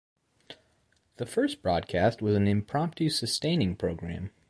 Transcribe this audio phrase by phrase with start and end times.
[1.17, 4.31] The first broadcast was an impromptu sustaining program.